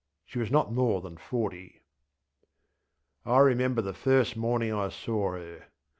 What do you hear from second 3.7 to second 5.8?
the first morning I saw her.